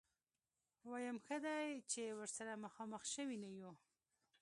ويم 0.89 1.17
ښه 1.25 1.37
دی 1.45 1.65
چې 1.91 2.03
ورسره 2.19 2.61
مخامخ 2.65 3.01
شوي 3.13 3.37
نه 3.43 3.49
يو. 3.59 3.71